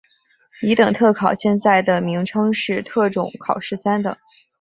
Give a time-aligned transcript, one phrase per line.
[0.63, 4.17] 乙等特考现在的名称是特种考试三等。